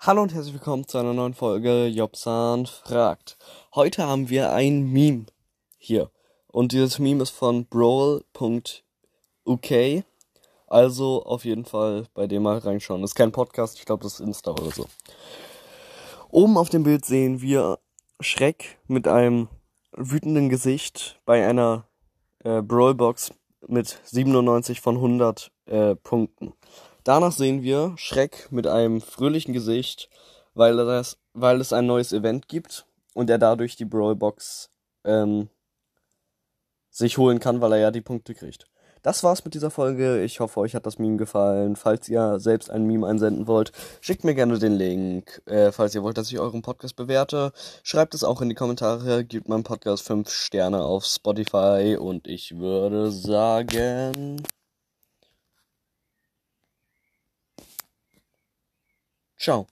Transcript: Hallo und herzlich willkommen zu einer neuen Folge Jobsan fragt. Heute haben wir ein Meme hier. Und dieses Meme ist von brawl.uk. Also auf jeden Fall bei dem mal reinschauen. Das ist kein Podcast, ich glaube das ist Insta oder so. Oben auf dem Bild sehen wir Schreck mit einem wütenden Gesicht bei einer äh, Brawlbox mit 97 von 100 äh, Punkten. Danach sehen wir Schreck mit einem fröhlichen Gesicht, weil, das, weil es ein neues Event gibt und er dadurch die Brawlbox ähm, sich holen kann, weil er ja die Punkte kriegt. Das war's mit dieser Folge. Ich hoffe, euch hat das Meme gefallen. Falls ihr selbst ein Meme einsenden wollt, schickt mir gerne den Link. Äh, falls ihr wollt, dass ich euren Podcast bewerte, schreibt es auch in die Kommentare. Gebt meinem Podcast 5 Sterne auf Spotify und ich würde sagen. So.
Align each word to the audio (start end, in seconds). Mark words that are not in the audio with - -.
Hallo 0.00 0.22
und 0.22 0.32
herzlich 0.32 0.54
willkommen 0.54 0.86
zu 0.86 0.96
einer 0.98 1.12
neuen 1.12 1.34
Folge 1.34 1.86
Jobsan 1.86 2.66
fragt. 2.66 3.36
Heute 3.74 4.06
haben 4.06 4.28
wir 4.28 4.52
ein 4.52 4.92
Meme 4.92 5.26
hier. 5.76 6.12
Und 6.46 6.70
dieses 6.70 7.00
Meme 7.00 7.24
ist 7.24 7.30
von 7.30 7.66
brawl.uk. 7.66 8.24
Also 10.68 11.24
auf 11.24 11.44
jeden 11.44 11.64
Fall 11.64 12.06
bei 12.14 12.28
dem 12.28 12.44
mal 12.44 12.58
reinschauen. 12.58 13.00
Das 13.00 13.10
ist 13.10 13.16
kein 13.16 13.32
Podcast, 13.32 13.76
ich 13.80 13.86
glaube 13.86 14.04
das 14.04 14.14
ist 14.14 14.20
Insta 14.20 14.52
oder 14.52 14.70
so. 14.70 14.86
Oben 16.30 16.56
auf 16.58 16.68
dem 16.68 16.84
Bild 16.84 17.04
sehen 17.04 17.40
wir 17.40 17.80
Schreck 18.20 18.78
mit 18.86 19.08
einem 19.08 19.48
wütenden 19.90 20.48
Gesicht 20.48 21.20
bei 21.24 21.44
einer 21.44 21.88
äh, 22.44 22.62
Brawlbox 22.62 23.32
mit 23.66 24.00
97 24.04 24.80
von 24.80 24.94
100 24.94 25.50
äh, 25.66 25.96
Punkten. 25.96 26.52
Danach 27.08 27.32
sehen 27.32 27.62
wir 27.62 27.94
Schreck 27.96 28.48
mit 28.50 28.66
einem 28.66 29.00
fröhlichen 29.00 29.54
Gesicht, 29.54 30.10
weil, 30.52 30.76
das, 30.76 31.16
weil 31.32 31.58
es 31.58 31.72
ein 31.72 31.86
neues 31.86 32.12
Event 32.12 32.48
gibt 32.48 32.84
und 33.14 33.30
er 33.30 33.38
dadurch 33.38 33.76
die 33.76 33.86
Brawlbox 33.86 34.68
ähm, 35.04 35.48
sich 36.90 37.16
holen 37.16 37.40
kann, 37.40 37.62
weil 37.62 37.72
er 37.72 37.78
ja 37.78 37.90
die 37.92 38.02
Punkte 38.02 38.34
kriegt. 38.34 38.66
Das 39.00 39.24
war's 39.24 39.42
mit 39.42 39.54
dieser 39.54 39.70
Folge. 39.70 40.22
Ich 40.22 40.40
hoffe, 40.40 40.60
euch 40.60 40.74
hat 40.74 40.84
das 40.84 40.98
Meme 40.98 41.16
gefallen. 41.16 41.76
Falls 41.76 42.10
ihr 42.10 42.38
selbst 42.40 42.68
ein 42.68 42.84
Meme 42.84 43.06
einsenden 43.06 43.46
wollt, 43.46 43.72
schickt 44.02 44.24
mir 44.24 44.34
gerne 44.34 44.58
den 44.58 44.74
Link. 44.74 45.40
Äh, 45.46 45.72
falls 45.72 45.94
ihr 45.94 46.02
wollt, 46.02 46.18
dass 46.18 46.30
ich 46.30 46.38
euren 46.38 46.60
Podcast 46.60 46.94
bewerte, 46.94 47.52
schreibt 47.84 48.12
es 48.12 48.22
auch 48.22 48.42
in 48.42 48.50
die 48.50 48.54
Kommentare. 48.54 49.24
Gebt 49.24 49.48
meinem 49.48 49.64
Podcast 49.64 50.02
5 50.02 50.28
Sterne 50.28 50.82
auf 50.82 51.06
Spotify 51.06 51.96
und 51.98 52.28
ich 52.28 52.58
würde 52.58 53.10
sagen. 53.10 54.42
So. 59.48 59.66